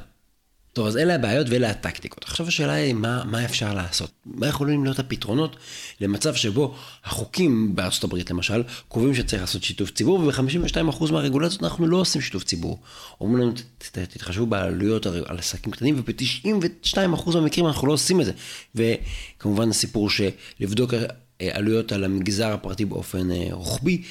טוב, 0.73 0.87
אז 0.87 0.97
אלה 0.97 1.15
הבעיות 1.15 1.47
ואלה 1.51 1.71
הטקטיקות. 1.71 2.25
עכשיו 2.25 2.49
השאלה 2.49 2.73
היא 2.73 2.95
מה, 2.95 3.25
מה 3.25 3.45
אפשר 3.45 3.75
לעשות? 3.75 4.11
מה 4.27 4.47
יכולים 4.47 4.85
להיות 4.85 4.99
הפתרונות 4.99 5.57
למצב 6.01 6.35
שבו 6.35 6.75
החוקים 7.05 7.77
בארצות 7.77 8.05
הברית 8.05 8.31
למשל, 8.31 8.63
קובעים 8.89 9.15
שצריך 9.15 9.43
לעשות 9.43 9.63
שיתוף 9.63 9.91
ציבור, 9.91 10.21
וב-52% 10.21 11.13
מהרגולציות 11.13 11.63
אנחנו 11.63 11.87
לא 11.87 11.97
עושים 11.97 12.21
שיתוף 12.21 12.45
ציבור. 12.45 12.79
אומרים 13.21 13.43
לנו, 13.43 13.53
תתחשבו 13.93 14.47
בעלויות 14.47 15.07
על 15.07 15.39
עסקים 15.39 15.73
קטנים, 15.73 15.99
וב-92% 15.99 17.35
מהמקרים 17.35 17.67
אנחנו 17.67 17.87
לא 17.87 17.93
עושים 17.93 18.21
את 18.21 18.27
זה. 18.27 18.33
וכמובן 18.75 19.71
הסיפור 19.71 20.11
שלבדוק 20.11 20.95
עלויות 21.41 21.93
על 21.93 22.05
המגזר 22.05 22.53
הפרטי 22.53 22.85
באופן 22.85 23.33
אה, 23.33 23.47
רוחבי, 23.51 24.03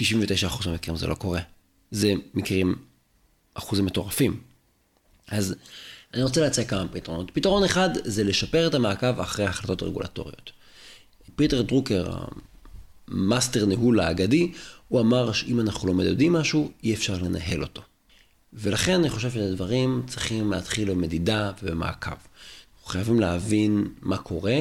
99% 0.00 0.02
מהמקרים 0.66 0.96
זה 0.96 1.06
לא 1.06 1.14
קורה. 1.14 1.40
זה 1.90 2.12
מקרים, 2.34 2.74
אחוזים 3.54 3.84
מטורפים. 3.86 4.40
אז 5.28 5.54
אני 6.14 6.22
רוצה 6.22 6.40
להציע 6.40 6.64
כמה 6.64 6.88
פתרונות. 6.88 7.30
פתרון 7.30 7.64
אחד 7.64 7.88
זה 8.04 8.24
לשפר 8.24 8.66
את 8.66 8.74
המעקב 8.74 9.20
אחרי 9.20 9.44
החלטות 9.44 9.82
רגולטוריות. 9.82 10.50
פיטר 11.36 11.62
דרוקר, 11.62 12.12
המאסטר 13.08 13.66
ניהול 13.66 14.00
האגדי, 14.00 14.52
הוא 14.88 15.00
אמר 15.00 15.32
שאם 15.32 15.60
אנחנו 15.60 15.88
לא 15.88 15.94
מדדים 15.94 16.32
משהו, 16.32 16.70
אי 16.84 16.94
אפשר 16.94 17.18
לנהל 17.22 17.62
אותו. 17.62 17.82
ולכן 18.52 18.94
אני 18.94 19.10
חושב 19.10 19.30
שהדברים 19.30 20.02
צריכים 20.06 20.50
להתחיל 20.50 20.90
במדידה 20.90 21.52
ובמעקב. 21.62 22.10
אנחנו 22.10 22.86
חייבים 22.86 23.20
להבין 23.20 23.88
מה 24.00 24.18
קורה, 24.18 24.58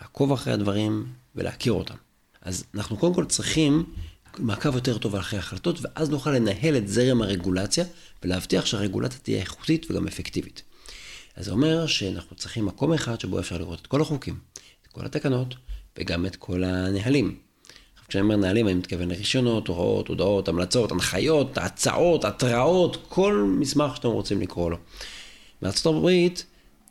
לעקוב 0.00 0.32
אחרי 0.32 0.52
הדברים 0.52 1.06
ולהכיר 1.34 1.72
אותם. 1.72 1.94
אז 2.42 2.64
אנחנו 2.74 2.96
קודם 2.96 3.14
כל 3.14 3.24
צריכים 3.24 3.84
מעקב 4.38 4.74
יותר 4.74 4.98
טוב 4.98 5.16
אחרי 5.16 5.38
החלטות, 5.38 5.78
ואז 5.82 6.10
נוכל 6.10 6.30
לנהל 6.30 6.76
את 6.76 6.88
זרם 6.88 7.22
הרגולציה 7.22 7.84
ולהבטיח 8.22 8.66
שהרגולציה 8.66 9.18
תהיה 9.22 9.40
איכותית 9.40 9.90
וגם 9.90 10.06
אפקטיבית. 10.06 10.62
אז 11.36 11.44
זה 11.44 11.50
אומר 11.50 11.86
שאנחנו 11.86 12.36
צריכים 12.36 12.66
מקום 12.66 12.92
אחד 12.92 13.20
שבו 13.20 13.40
אפשר 13.40 13.58
לראות 13.58 13.80
את 13.80 13.86
כל 13.86 14.00
החוקים, 14.00 14.38
את 14.82 14.92
כל 14.92 15.06
התקנות 15.06 15.54
וגם 15.98 16.26
את 16.26 16.36
כל 16.36 16.64
הנהלים. 16.64 17.38
כשאני 18.08 18.24
אומר 18.24 18.36
נהלים 18.36 18.66
אני 18.66 18.74
מתכוון 18.74 19.08
לרישיונות, 19.08 19.68
הוראות, 19.68 20.08
הודעות, 20.08 20.48
המלצות, 20.48 20.92
הנחיות, 20.92 21.58
הצעות, 21.58 22.24
התראות, 22.24 23.06
כל 23.08 23.54
מסמך 23.58 23.96
שאתם 23.96 24.08
רוצים 24.08 24.40
לקרוא 24.40 24.70
לו. 24.70 24.76
בארצות 25.62 25.96
הברית 25.96 26.46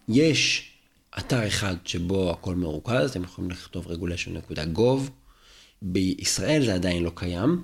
יש 0.08 0.72
אתר 1.18 1.48
אחד 1.48 1.76
שבו 1.86 2.32
הכל 2.32 2.56
מרוכז, 2.56 3.10
אתם 3.10 3.24
יכולים 3.24 3.52
לכתוב 3.52 3.88
regulation.gov, 3.88 5.10
בישראל 5.82 6.66
זה 6.66 6.74
עדיין 6.74 7.04
לא 7.04 7.12
קיים. 7.16 7.64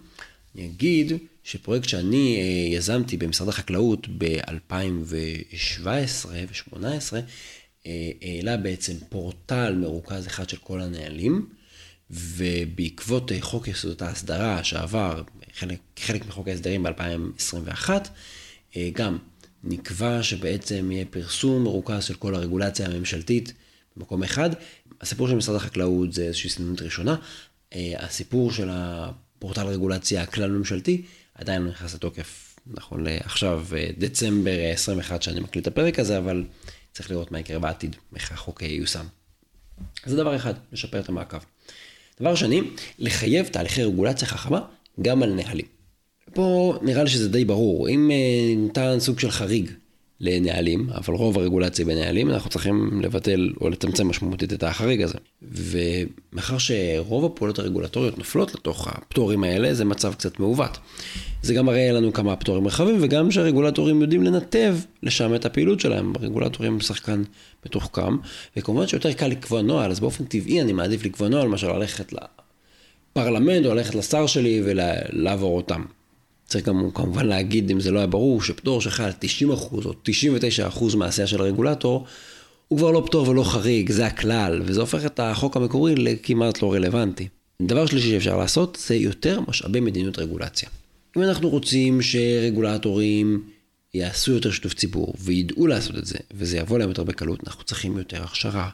אני 0.55 0.65
אגיד 0.65 1.13
שפרויקט 1.43 1.89
שאני 1.89 2.37
אה, 2.37 2.77
יזמתי 2.77 3.17
במשרד 3.17 3.49
החקלאות 3.49 4.07
ב-2017 4.17 6.27
ו-2018, 6.27 7.13
אה, 7.85 8.11
העלה 8.21 8.57
בעצם 8.57 8.93
פורטל 9.09 9.75
מרוכז 9.75 10.27
אחד 10.27 10.49
של 10.49 10.57
כל 10.57 10.81
הנהלים, 10.81 11.49
ובעקבות 12.11 13.31
אה, 13.31 13.41
חוק 13.41 13.67
יסודות 13.67 14.01
ההסדרה 14.01 14.63
שעבר, 14.63 15.23
חלק, 15.53 15.79
חלק 15.99 16.25
מחוק 16.25 16.47
ההסדרים 16.47 16.83
ב-2021, 16.83 17.89
גם 18.93 19.17
נקבע 19.63 20.23
שבעצם 20.23 20.91
יהיה 20.91 21.05
פרסום 21.05 21.63
מרוכז 21.63 22.03
של 22.03 22.13
כל 22.13 22.35
הרגולציה 22.35 22.85
הממשלתית 22.85 23.53
במקום 23.97 24.23
אחד. 24.23 24.49
הסיפור 25.01 25.27
של 25.27 25.35
משרד 25.35 25.55
החקלאות 25.55 26.13
זה 26.13 26.23
איזושהי 26.23 26.49
סנונית 26.49 26.81
ראשונה. 26.81 27.15
הסיפור 27.75 28.51
של 28.51 28.69
הפורטל 29.39 29.67
רגולציה 29.67 30.21
הכלל 30.21 30.51
ממשלתי 30.51 31.01
עדיין 31.35 31.61
לא 31.61 31.69
נכנס 31.69 31.95
לתוקף, 31.95 32.59
נכון 32.67 33.03
לעכשיו, 33.03 33.65
דצמבר 33.97 34.51
21 34.73 35.21
שאני 35.21 35.39
מקליט 35.39 35.67
את 35.67 35.71
הפרק 35.71 35.99
הזה, 35.99 36.17
אבל 36.17 36.43
צריך 36.91 37.11
לראות 37.11 37.31
מה 37.31 37.39
יקרה 37.39 37.59
בעתיד, 37.59 37.95
איך 38.15 38.31
החוק 38.31 38.61
ייושם. 38.61 39.05
אז 40.03 40.11
זה 40.11 40.17
דבר 40.17 40.35
אחד, 40.35 40.53
לשפר 40.71 40.99
את 40.99 41.09
המעקב. 41.09 41.37
דבר 42.19 42.35
שני, 42.35 42.61
לחייב 42.99 43.47
תהליכי 43.47 43.83
רגולציה 43.83 44.27
חכמה 44.27 44.61
גם 45.01 45.23
על 45.23 45.33
נהלים. 45.33 45.65
פה 46.33 46.77
נראה 46.81 47.03
לי 47.03 47.09
שזה 47.09 47.29
די 47.29 47.45
ברור, 47.45 47.89
אם 47.89 48.11
אה, 48.11 48.55
ניתן 48.55 48.99
סוג 48.99 49.19
של 49.19 49.31
חריג 49.31 49.71
לנהלים, 50.21 50.87
אבל 50.89 51.13
רוב 51.13 51.37
הרגולציה 51.37 51.85
בנהלים, 51.85 52.29
אנחנו 52.29 52.49
צריכים 52.49 53.01
לבטל 53.03 53.49
או 53.61 53.69
לצמצם 53.69 54.07
משמעותית 54.07 54.53
את 54.53 54.63
החריג 54.63 55.01
הזה. 55.01 55.17
ומאחר 55.41 56.57
שרוב 56.57 57.25
הפעולות 57.25 57.59
הרגולטוריות 57.59 58.17
נופלות 58.17 58.55
לתוך 58.55 58.87
הפטורים 58.87 59.43
האלה, 59.43 59.73
זה 59.73 59.85
מצב 59.85 60.13
קצת 60.13 60.39
מעוות. 60.39 60.77
זה 61.41 61.53
גם 61.53 61.65
מראה 61.65 61.91
לנו 61.91 62.13
כמה 62.13 62.35
פטורים 62.35 62.67
רחבים, 62.67 62.97
וגם 63.01 63.31
שהרגולטורים 63.31 64.01
יודעים 64.01 64.23
לנתב 64.23 64.75
לשם 65.03 65.35
את 65.35 65.45
הפעילות 65.45 65.79
שלהם. 65.79 66.13
הרגולטורים 66.15 66.73
הם 66.73 66.79
שחקן 66.79 67.23
מתוחכם, 67.65 68.17
וכמובן 68.57 68.87
שיותר 68.87 69.13
קל 69.13 69.27
לקבוע 69.27 69.61
נוהל, 69.61 69.91
אז 69.91 69.99
באופן 69.99 70.25
טבעי 70.25 70.61
אני 70.61 70.73
מעדיף 70.73 71.05
לקבוע 71.05 71.27
נוהל 71.27 71.47
מאשר 71.47 71.77
ללכת 71.77 72.13
לפרלמנט 73.15 73.65
או 73.65 73.73
ללכת 73.73 73.95
לשר 73.95 74.27
שלי 74.27 74.61
ולעבור 74.65 75.57
אותם. 75.57 75.83
צריך 76.49 76.65
גם 76.65 76.91
כמובן 76.93 77.25
להגיד, 77.25 77.71
אם 77.71 77.79
זה 77.79 77.91
לא 77.91 77.99
היה 77.99 78.07
ברור, 78.07 78.41
שפטור 78.41 78.81
שחל 78.81 79.03
על 79.03 79.11
90% 79.11 79.85
או 79.85 79.93
99% 80.91 80.95
מעשייה 80.95 81.27
של 81.27 81.41
הרגולטור, 81.41 82.05
הוא 82.67 82.79
כבר 82.79 82.91
לא 82.91 83.03
פטור 83.05 83.29
ולא 83.29 83.43
חריג, 83.43 83.91
זה 83.91 84.05
הכלל, 84.05 84.61
וזה 84.65 84.81
הופך 84.81 85.05
את 85.05 85.19
החוק 85.19 85.57
המקורי 85.57 85.95
לכמעט 85.95 86.61
לא 86.61 86.73
רלוונטי. 86.73 87.27
דבר 87.61 87.85
שלישי 87.85 88.09
שאפשר 88.09 88.37
לעשות, 88.37 88.77
זה 88.87 88.95
יותר 88.95 89.39
משאבי 89.47 89.79
מדיניות 89.79 90.19
רגולציה. 90.19 90.69
אם 91.17 91.23
אנחנו 91.23 91.49
רוצים 91.49 92.01
שרגולטורים 92.01 93.43
יעשו 93.93 94.31
יותר 94.31 94.51
שיתוף 94.51 94.73
ציבור 94.73 95.13
וידעו 95.19 95.67
לעשות 95.67 95.97
את 95.97 96.05
זה, 96.05 96.17
וזה 96.33 96.57
יבוא 96.57 96.79
להם 96.79 96.89
יותר 96.89 97.03
בקלות, 97.03 97.39
אנחנו 97.47 97.63
צריכים 97.63 97.97
יותר 97.97 98.23
הכשרה, 98.23 98.69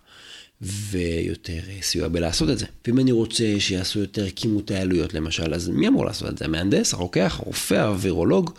ויותר 0.65 1.59
סיוע 1.81 2.07
בלעשות 2.07 2.49
את 2.49 2.57
זה. 2.57 2.65
ואם 2.87 2.99
אני 2.99 3.11
רוצה 3.11 3.55
שיעשו 3.59 3.99
יותר 3.99 4.29
כימותי 4.35 4.75
עלויות 4.75 5.13
למשל, 5.13 5.53
אז 5.53 5.69
מי 5.69 5.87
אמור 5.87 6.05
לעשות 6.05 6.29
את 6.29 6.37
זה? 6.37 6.45
המהנדס, 6.45 6.93
הרוקח, 6.93 7.39
הרופא, 7.39 7.75
הווירולוג? 7.87 8.51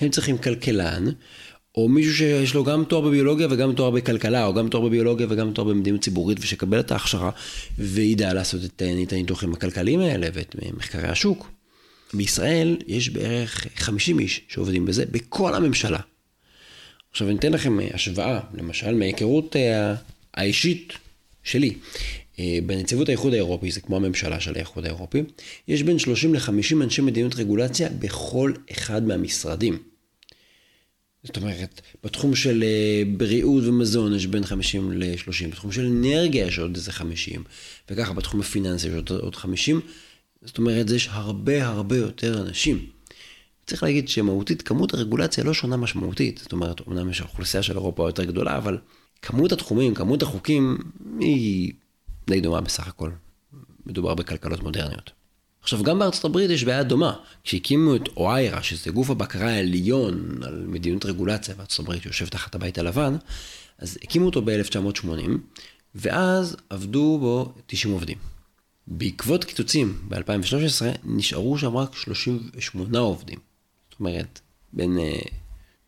הם 0.00 0.10
צריכים 0.10 0.38
כלכלן, 0.38 1.04
או 1.74 1.88
מישהו 1.88 2.14
שיש 2.14 2.54
לו 2.54 2.64
גם 2.64 2.84
תואר 2.84 3.00
בביולוגיה 3.00 3.46
וגם 3.50 3.72
תואר 3.72 3.90
בכלכלה, 3.90 4.46
או 4.46 4.54
גם 4.54 4.68
תואר 4.68 4.84
בביולוגיה 4.84 5.26
וגם 5.30 5.52
תואר 5.52 5.68
במדיניות 5.68 6.02
ציבורית, 6.02 6.38
ושיקבל 6.40 6.80
את 6.80 6.92
ההכשרה 6.92 7.30
וידע 7.78 8.32
לעשות 8.32 8.64
את, 8.64 8.82
את 9.02 9.12
הניתוחים 9.12 9.52
הכלכליים 9.52 10.00
האלה 10.00 10.28
ואת 10.32 10.56
מחקרי 10.76 11.08
השוק. 11.08 11.50
בישראל 12.14 12.76
יש 12.86 13.08
בערך 13.08 13.66
50 13.76 14.18
איש 14.18 14.40
שעובדים 14.48 14.86
בזה 14.86 15.04
בכל 15.10 15.54
הממשלה. 15.54 15.98
עכשיו 17.10 17.28
אני 17.28 17.38
אתן 17.38 17.52
לכם 17.52 17.78
השוואה, 17.94 18.40
למשל 18.54 18.94
מההיכרות 18.94 19.56
אה, 19.56 19.94
האישית 20.34 20.92
שלי. 21.44 21.74
אה, 22.38 22.58
בנציבות 22.66 23.08
האיחוד 23.08 23.32
האירופי, 23.32 23.70
זה 23.70 23.80
כמו 23.80 23.96
הממשלה 23.96 24.40
של 24.40 24.54
האיחוד 24.54 24.84
האירופי, 24.84 25.22
יש 25.68 25.82
בין 25.82 25.98
30 25.98 26.34
ל-50 26.34 26.82
אנשי 26.82 27.02
מדיניות 27.02 27.34
רגולציה 27.34 27.88
בכל 27.88 28.52
אחד 28.72 29.06
מהמשרדים. 29.06 29.78
זאת 31.24 31.36
אומרת, 31.36 31.80
בתחום 32.04 32.34
של 32.34 32.62
אה, 32.62 33.02
בריאות 33.16 33.64
ומזון 33.64 34.14
יש 34.14 34.26
בין 34.26 34.44
50 34.44 34.92
ל-30, 34.92 35.48
בתחום 35.50 35.72
של 35.72 35.86
אנרגיה 35.86 36.46
יש 36.46 36.58
עוד 36.58 36.76
איזה 36.76 36.92
50, 36.92 37.44
וככה 37.90 38.12
בתחום 38.12 38.40
הפיננסי 38.40 38.88
יש 38.88 38.94
עוד, 38.94 39.10
עוד 39.10 39.36
50, 39.36 39.80
זאת 40.42 40.58
אומרת, 40.58 40.90
יש 40.90 41.08
הרבה 41.12 41.66
הרבה 41.66 41.96
יותר 41.96 42.42
אנשים. 42.42 42.86
צריך 43.66 43.82
להגיד 43.82 44.08
שמהותית, 44.08 44.62
כמות 44.62 44.94
הרגולציה 44.94 45.44
לא 45.44 45.54
שונה 45.54 45.76
משמעותית. 45.76 46.38
זאת 46.38 46.52
אומרת, 46.52 46.88
אמנם 46.88 47.10
יש 47.10 47.20
אוכלוסייה 47.20 47.62
של 47.62 47.72
אירופה 47.72 48.08
יותר 48.08 48.24
גדולה, 48.24 48.56
אבל 48.56 48.78
כמות 49.22 49.52
התחומים, 49.52 49.94
כמות 49.94 50.22
החוקים, 50.22 50.78
היא 51.20 51.72
די 52.26 52.40
דומה 52.40 52.60
בסך 52.60 52.88
הכל. 52.88 53.10
מדובר 53.86 54.14
בכלכלות 54.14 54.62
מודרניות. 54.62 55.10
עכשיו, 55.62 55.82
גם 55.82 55.98
בארצות 55.98 56.24
הברית 56.24 56.50
יש 56.50 56.64
בעיה 56.64 56.82
דומה. 56.82 57.16
כשהקימו 57.44 57.96
את 57.96 58.08
אויירה, 58.16 58.62
שזה 58.62 58.90
גוף 58.90 59.10
הבקרה 59.10 59.50
העליון 59.50 60.42
על 60.42 60.64
מדיניות 60.68 61.04
רגולציה 61.04 61.54
בארצות 61.54 61.78
הברית, 61.78 62.02
שיושב 62.02 62.26
תחת 62.26 62.54
הבית 62.54 62.78
הלבן, 62.78 63.16
אז 63.78 63.98
הקימו 64.02 64.26
אותו 64.26 64.42
ב-1980, 64.42 65.06
ואז 65.94 66.56
עבדו 66.70 67.18
בו 67.20 67.54
90 67.66 67.94
עובדים. 67.94 68.18
בעקבות 68.86 69.44
קיצוצים 69.44 69.98
ב-2013, 70.08 70.84
נשארו 71.04 71.58
שם 71.58 71.76
רק 71.76 71.96
38 71.96 72.98
עובדים. 72.98 73.38
זאת 73.90 74.00
אומרת, 74.00 74.40
בין 74.72 74.98
uh, 74.98 75.28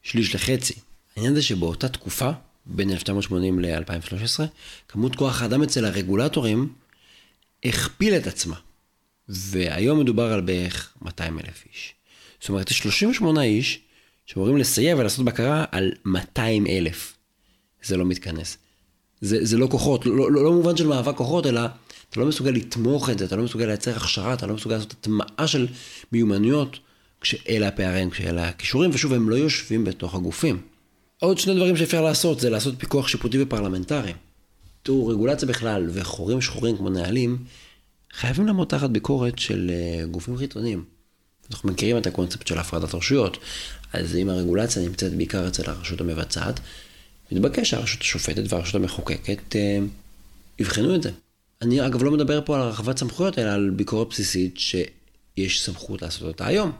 שליש 0.03 0.35
לחצי. 0.35 0.75
העניין 1.17 1.35
זה 1.35 1.43
שבאותה 1.43 1.89
תקופה, 1.89 2.31
בין 2.67 2.91
1980 2.91 3.61
ל-2013, 3.61 4.41
כמות 4.89 5.17
כוח 5.17 5.43
האדם 5.43 5.63
אצל 5.63 5.85
הרגולטורים 5.85 6.73
הכפיל 7.65 8.15
את 8.15 8.27
עצמה. 8.27 8.57
והיום 9.29 10.01
מדובר 10.01 10.33
על 10.33 10.41
בערך 10.41 10.93
200 11.03 11.39
אלף 11.39 11.65
איש. 11.73 11.95
זאת 12.41 12.49
אומרת, 12.49 12.71
יש 12.71 12.79
38 12.79 13.43
איש 13.43 13.81
שאמורים 14.27 14.57
לסייע 14.57 14.97
ולעשות 14.97 15.25
בקרה 15.25 15.65
על 15.73 15.93
200 16.05 16.67
אלף. 16.67 17.17
זה 17.83 17.97
לא 17.97 18.05
מתכנס. 18.05 18.59
זה, 19.21 19.45
זה 19.45 19.59
לא 19.59 19.67
כוחות, 19.71 20.07
לא, 20.07 20.31
לא, 20.31 20.45
לא 20.45 20.53
מובן 20.53 20.77
של 20.77 20.87
מאבק 20.87 21.17
כוחות, 21.17 21.47
אלא 21.47 21.61
אתה 22.11 22.21
לא 22.21 22.27
מסוגל 22.27 22.51
לתמוך 22.51 23.11
את 23.11 23.19
זה, 23.19 23.25
אתה 23.25 23.37
לא 23.37 23.45
מסוגל 23.45 23.67
לייצר 23.67 23.97
הכשרה, 23.97 24.35
אתה 24.35 24.47
לא 24.47 24.55
מסוגל 24.55 24.75
לעשות 24.75 24.93
הטמעה 24.93 25.47
של 25.47 25.67
מיומנויות, 26.13 26.79
כשאלה 27.21 27.69
הפערים, 27.69 28.11
כשאלה 28.11 28.49
הכישורים, 28.49 28.91
ושוב, 28.93 29.13
הם 29.13 29.31
לא 29.31 29.35
יושבים 29.35 29.85
בתוך 29.85 30.15
הגופים. 30.15 30.61
עוד 31.21 31.39
שני 31.39 31.55
דברים 31.55 31.77
שאפשר 31.77 32.03
לעשות, 32.03 32.41
זה 32.41 32.51
לעשות 32.51 32.75
פיקוח 32.79 33.09
שיפוטי 33.09 33.43
ופרלמנטרי. 33.43 34.13
תראו, 34.83 35.07
רגולציה 35.07 35.49
בכלל 35.49 35.87
וחורים 35.93 36.41
שחורים 36.41 36.77
כמו 36.77 36.91
נהלים, 36.91 37.45
חייבים 38.13 38.47
לעמוד 38.47 38.69
תחת 38.69 38.91
ביקורת 38.91 39.39
של 39.39 39.71
אה, 39.71 40.07
גופים 40.07 40.37
חיצוניים. 40.37 40.85
אנחנו 41.51 41.73
מכירים 41.73 41.99
את 41.99 42.07
הקונספט 42.07 42.47
של 42.47 42.59
הפרדת 42.59 42.95
רשויות, 42.95 43.39
אז 43.93 44.17
אם 44.17 44.29
הרגולציה 44.29 44.83
נמצאת 44.83 45.15
בעיקר 45.15 45.49
אצל 45.49 45.71
הרשות 45.71 46.01
המבצעת, 46.01 46.61
מתבקש 47.33 47.71
שהרשות 47.71 48.01
השופטת 48.01 48.53
והרשות 48.53 48.75
המחוקקת 48.75 49.57
אה, 49.57 49.79
יבחנו 50.59 50.95
את 50.95 51.03
זה. 51.03 51.11
אני 51.63 51.87
אגב 51.87 52.03
לא 52.03 52.11
מדבר 52.11 52.41
פה 52.45 52.57
על 52.57 52.63
הרחבת 52.63 52.99
סמכויות, 52.99 53.39
אלא 53.39 53.51
על 53.51 53.71
ביקורת 53.71 54.09
בסיסית 54.09 54.59
שיש 54.59 55.65
סמכות 55.65 56.03
לעשות 56.03 56.23
אותה 56.23 56.47
היום. 56.47 56.73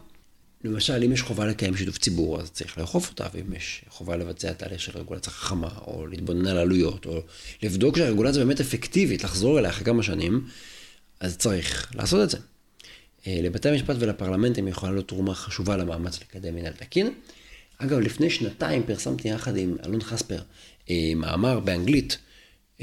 למשל, 0.63 1.03
אם 1.03 1.11
יש 1.11 1.21
חובה 1.21 1.45
לקיים 1.45 1.77
שיתוף 1.77 1.97
ציבור, 1.97 2.39
אז 2.39 2.51
צריך 2.51 2.77
לאכוף 2.77 3.09
אותה, 3.09 3.27
ואם 3.33 3.53
יש 3.53 3.81
חובה 3.89 4.17
לבצע 4.17 4.53
תהליך 4.53 4.81
של 4.81 4.97
רגולציה 4.97 5.33
חכמה, 5.33 5.69
או 5.87 6.07
להתבונן 6.07 6.47
על 6.47 6.57
עלויות, 6.57 7.05
או 7.05 7.21
לבדוק 7.63 7.97
שהרגולציה 7.97 8.45
באמת 8.45 8.61
אפקטיבית, 8.61 9.23
לחזור 9.23 9.59
אליה 9.59 9.69
אחרי 9.69 9.85
כמה 9.85 10.03
שנים, 10.03 10.45
אז 11.19 11.37
צריך 11.37 11.91
לעשות 11.95 12.23
את 12.23 12.29
זה. 12.29 12.37
אה, 13.27 13.39
לבתי 13.43 13.69
המשפט 13.69 13.95
ולפרלמנטים 13.99 14.67
יכולה 14.67 14.91
להיות 14.91 15.07
תרומה 15.07 15.33
חשובה 15.33 15.77
למאמץ 15.77 16.19
לקדם 16.21 16.55
מנהל 16.55 16.73
תקין. 16.73 17.13
אגב, 17.77 17.99
לפני 17.99 18.29
שנתיים 18.29 18.83
פרסמתי 18.83 19.27
יחד 19.27 19.57
עם 19.57 19.77
אלון 19.85 20.01
חספר 20.01 20.41
אה, 20.89 21.11
מאמר 21.15 21.59
באנגלית, 21.59 22.17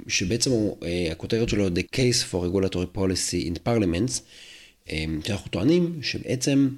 שבעצם 0.09 0.51
הוא, 0.51 0.77
אה, 0.83 1.09
הכותרת 1.13 1.49
שלו 1.49 1.69
The 1.69 1.97
Case 1.97 2.33
for 2.33 2.35
Regulatory 2.35 2.97
Policy 2.99 3.55
in 3.55 3.69
Parliaments, 3.69 4.21
שאנחנו 5.25 5.51
טוענים 5.51 5.99
שבעצם 6.03 6.69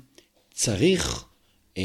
צריך 0.56 1.24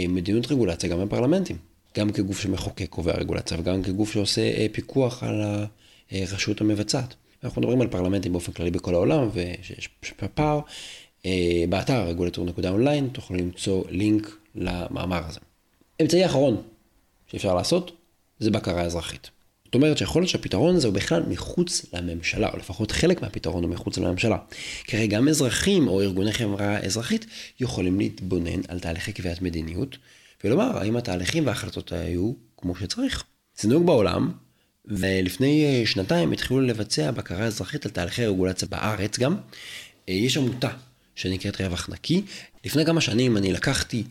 מדיניות 0.10 0.52
רגולציה 0.52 0.90
גם 0.90 1.06
בפרלמנטים, 1.06 1.58
גם 1.98 2.12
כגוף 2.12 2.40
שמחוקק 2.40 2.90
קובע 2.90 3.14
רגולציה 3.14 3.60
וגם 3.60 3.84
כגוף 3.84 4.12
שעושה 4.12 4.70
פיקוח 4.72 5.24
על 5.24 5.44
הרשות 6.12 6.62
המבצעת. 6.62 7.16
אנחנו 7.44 7.62
מדברים 7.62 7.82
על 7.82 7.88
פרלמנטים 7.88 8.32
באופן 8.32 8.52
כללי 8.52 8.72
בכל 8.72 8.94
העולם, 8.94 9.30
ושיש 9.34 9.90
פער. 10.34 10.60
אה, 11.26 11.64
באתר 11.70 12.08
רגולטור.אונליין 12.08 13.10
תוכלו 13.10 13.38
למצוא 13.38 13.84
לינק 13.90 14.38
למאמר 14.56 15.22
הזה. 15.28 15.40
אמצעי 16.02 16.26
אחרון 16.26 16.62
שאפשר 17.28 17.56
לעשות, 17.56 17.92
זה 18.40 18.52
בקרה 18.52 18.82
אזרחית. 18.82 19.30
זאת 19.72 19.76
אומרת 19.76 19.98
שיכול 19.98 20.22
להיות 20.22 20.30
שהפתרון 20.30 20.76
הזה 20.76 20.88
הוא 20.88 20.96
בכלל 20.96 21.24
מחוץ 21.28 21.86
לממשלה, 21.94 22.50
או 22.50 22.58
לפחות 22.58 22.92
חלק 22.92 23.22
מהפתרון 23.22 23.64
הוא 23.64 23.72
מחוץ 23.72 23.98
לממשלה. 23.98 24.38
כי 24.84 24.98
הרי 24.98 25.08
גם 25.08 25.28
אזרחים 25.28 25.88
או 25.88 26.02
ארגוני 26.02 26.34
חברה 26.34 26.80
אזרחית 26.80 27.26
יכולים 27.60 28.00
להתבונן 28.00 28.62
על 28.68 28.80
תהליכי 28.80 29.14
קביעת 29.14 29.42
מדיניות, 29.42 29.98
ולומר 30.44 30.78
האם 30.78 30.98
התהליכים 30.98 31.46
וההחלטות 31.46 31.92
היו 31.92 32.34
כמו 32.58 32.76
שצריך. 32.76 33.24
זה 33.60 33.70
נהוג 33.70 33.86
בעולם, 33.86 34.32
ולפני 34.86 35.66
אה, 35.66 35.86
שנתיים 35.86 36.32
התחילו 36.32 36.62
לבצע 36.62 37.12
בקרה 37.12 37.46
אזרחית 37.46 37.86
על 37.86 37.92
תהליכי 37.92 38.26
רגולציה 38.26 38.68
בארץ 38.68 39.20
גם. 39.20 39.36
אה, 40.10 40.14
יש 40.14 40.38
עמותה 40.38 40.70
שנקראת 41.16 41.62
רווח 41.62 41.90
נקי. 41.90 42.22
לפני 42.66 42.86
כמה 42.86 43.02
שנים 43.02 43.38
אני 43.38 43.54
לקחתי 43.54 44.04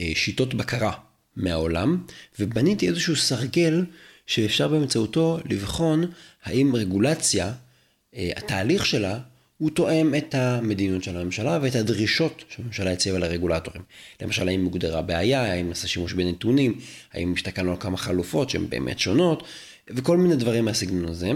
אה, 0.00 0.12
שיטות 0.14 0.54
בקרה 0.54 0.92
מהעולם, 1.36 2.04
ובניתי 2.38 2.88
איזשהו 2.88 3.16
סרגל 3.16 3.84
שאפשר 4.26 4.68
באמצעותו 4.68 5.38
לבחון 5.50 6.10
האם 6.44 6.76
רגולציה, 6.76 7.52
התהליך 8.14 8.86
שלה, 8.86 9.18
הוא 9.58 9.70
תואם 9.70 10.14
את 10.14 10.34
המדיניות 10.34 11.04
של 11.04 11.16
הממשלה 11.16 11.58
ואת 11.62 11.74
הדרישות 11.74 12.44
שהממשלה 12.48 12.92
הציבה 12.92 13.18
לרגולטורים. 13.18 13.82
למשל, 14.22 14.48
האם 14.48 14.64
הוגדרה 14.64 15.02
בעיה, 15.02 15.52
האם 15.52 15.68
נעשה 15.68 15.88
שימוש 15.88 16.12
בנתונים, 16.12 16.78
האם 17.12 17.32
השתכלנו 17.32 17.70
על 17.70 17.76
כמה 17.80 17.96
חלופות 17.96 18.50
שהן 18.50 18.68
באמת 18.68 18.98
שונות. 18.98 19.42
וכל 19.90 20.16
מיני 20.16 20.36
דברים 20.36 20.64
מהסגנון 20.64 21.04
הזה, 21.04 21.30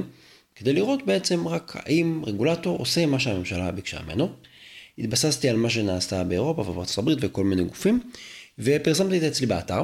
כדי 0.55 0.73
לראות 0.73 1.07
בעצם 1.07 1.49
רק 1.49 1.77
האם 1.77 2.23
רגולטור 2.27 2.79
עושה 2.79 3.07
מה 3.07 3.21
שהממשלה 3.21 3.71
ביקשה 3.71 4.03
ממנו. 4.03 4.33
התבססתי 4.99 5.49
על 5.49 5.57
מה 5.57 5.71
שנעשה 5.71 6.25
באירופה 6.25 6.63
ובארצות 6.63 6.99
הברית 6.99 7.19
וכל 7.21 7.45
מיני 7.45 7.65
גופים, 7.65 8.01
ופרסמתי 8.59 9.17
את 9.17 9.21
זה 9.21 9.29
אצלי 9.29 9.47
באתר. 9.47 9.83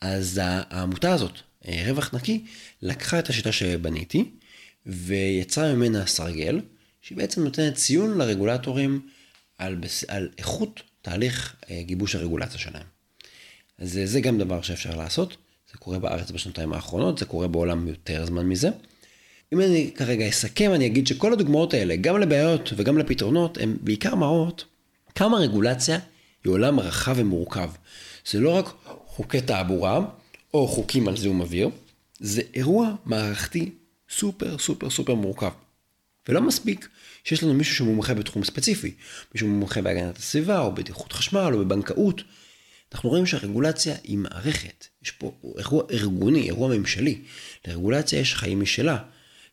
אז 0.00 0.40
העמותה 0.44 1.12
הזאת, 1.12 1.32
אה, 1.32 1.40
רווח 1.66 2.14
נקי, 2.14 2.44
לקחה 2.82 3.18
את 3.18 3.28
השיטה 3.28 3.52
שבניתי, 3.52 4.24
ויצרה 4.86 5.74
ממנה 5.74 6.06
סרגל, 6.06 6.60
שהיא 7.02 7.18
בעצם 7.18 7.44
נותנת 7.44 7.74
ציון 7.74 8.18
לרגולטורים 8.18 9.00
על, 9.58 9.74
בס... 9.74 10.04
על 10.08 10.28
איכות 10.38 10.82
תהליך 11.02 11.56
אה, 11.70 11.82
גיבוש 11.82 12.14
הרגולציה 12.14 12.58
שלהם. 12.58 12.86
אז 13.78 14.00
זה 14.04 14.20
גם 14.20 14.38
דבר 14.38 14.62
שאפשר 14.62 14.96
לעשות. 14.96 15.36
זה 15.72 15.78
קורה 15.78 15.98
בארץ 15.98 16.30
בשנתיים 16.30 16.72
האחרונות, 16.72 17.18
זה 17.18 17.24
קורה 17.24 17.48
בעולם 17.48 17.88
יותר 17.88 18.26
זמן 18.26 18.46
מזה. 18.46 18.68
אם 19.52 19.60
אני 19.60 19.90
כרגע 19.94 20.28
אסכם, 20.28 20.72
אני 20.74 20.86
אגיד 20.86 21.06
שכל 21.06 21.32
הדוגמאות 21.32 21.74
האלה, 21.74 21.96
גם 21.96 22.20
לבעיות 22.20 22.72
וגם 22.76 22.98
לפתרונות, 22.98 23.58
הן 23.58 23.76
בעיקר 23.80 24.14
מראות 24.14 24.64
כמה 25.14 25.38
רגולציה 25.38 25.98
היא 26.44 26.52
עולם 26.52 26.80
רחב 26.80 27.14
ומורכב. 27.16 27.70
זה 28.30 28.40
לא 28.40 28.50
רק 28.50 28.74
חוקי 29.06 29.40
תעבורה 29.40 30.00
או 30.56 30.68
חוקים 30.68 31.08
על 31.08 31.16
זיהום 31.16 31.40
אוויר, 31.40 31.70
זה 32.18 32.42
אירוע 32.54 32.94
מערכתי 33.04 33.70
סופר 34.10 34.58
סופר 34.58 34.90
סופר 34.90 35.14
מורכב. 35.14 35.50
ולא 36.28 36.40
מספיק 36.40 36.88
שיש 37.24 37.42
לנו 37.42 37.54
מישהו 37.54 37.74
שמומחה 37.74 38.14
בתחום 38.14 38.44
ספציפי, 38.44 38.94
מישהו 39.34 39.48
מומחה 39.48 39.82
בהגנת 39.82 40.16
הסביבה 40.16 40.60
או 40.60 40.74
בטיחות 40.74 41.12
חשמל 41.12 41.50
או 41.54 41.58
בבנקאות, 41.58 42.22
אנחנו 42.92 43.10
רואים 43.10 43.26
שהרגולציה 43.26 43.94
היא 44.04 44.18
מערכת. 44.18 44.86
יש 45.02 45.10
פה 45.10 45.32
אירוע 45.58 45.84
ארגוני, 45.90 46.42
אירוע 46.42 46.76
ממשלי. 46.76 47.20
לרגולציה 47.66 48.20
יש 48.20 48.34
חיים 48.34 48.60
משלה, 48.60 48.98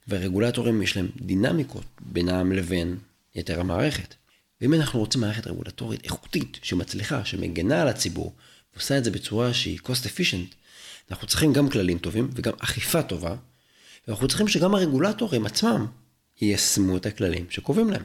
והרגולטורים 0.08 0.82
יש 0.82 0.98
להם 0.98 1.10
דינמיקות 1.22 1.86
בינם 2.00 2.52
לבין 2.52 2.98
יתר 3.36 3.60
המערכת. 3.60 4.16
ואם 4.62 4.74
אנחנו 4.74 5.00
רוצים 5.00 5.22
מערכת 5.22 5.48
רגולטורית 5.48 6.04
איכותית, 6.04 6.60
שמצליחה, 6.62 7.26
שמגנה 7.26 7.82
על 7.82 7.88
הציבור, 7.88 8.34
ועושה 8.76 8.98
את 8.98 9.04
זה 9.04 9.12
בצורה 9.12 9.54
שהיא 9.54 9.80
cost 9.80 10.06
efficient, 10.06 10.56
אנחנו 11.12 11.28
צריכים 11.28 11.54
גם 11.54 11.70
כללים 11.70 11.98
טובים 11.98 12.30
וגם 12.34 12.54
אכיפה 12.60 13.04
טובה, 13.04 13.36
ואנחנו 14.08 14.28
צריכים 14.28 14.48
שגם 14.48 14.76
הרגולטורים 14.76 15.46
עצמם 15.46 15.86
יישמו 16.42 16.98
את 16.98 17.06
הכללים 17.06 17.46
שקובעים 17.50 17.90
להם. 17.90 18.04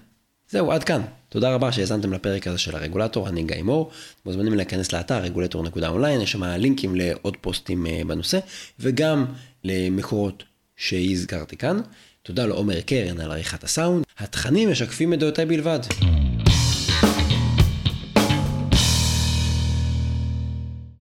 זהו, 0.51 0.73
עד 0.73 0.85
כאן. 0.85 1.03
תודה 1.29 1.55
רבה 1.55 1.73
שהאזנתם 1.73 2.13
לפרק 2.13 2.47
הזה 2.47 2.59
של 2.59 2.77
הרגולטור, 2.77 3.29
אני 3.29 3.43
גיא 3.43 3.63
מור. 3.63 3.91
מוזמנים 4.27 4.55
להיכנס 4.55 4.93
לאתר 4.93 5.19
רגולטור.אונליין, 5.19 6.21
יש 6.21 6.33
שם 6.33 6.45
לינקים 6.45 6.97
לעוד 6.97 7.37
פוסטים 7.41 7.87
אה, 7.87 8.01
בנושא, 8.07 8.39
וגם 8.81 9.27
למקורות 9.65 10.45
שהזכרתי 10.77 11.57
כאן. 11.57 11.81
תודה 12.23 12.47
לעומר 12.47 12.81
קרן 12.81 13.21
על 13.21 13.31
עריכת 13.33 13.65
הסאונד. 13.65 14.05
התכנים 14.19 14.71
משקפים 14.71 15.15
את 15.15 15.19
דעותיי 15.19 15.47
בלבד. 15.47 15.81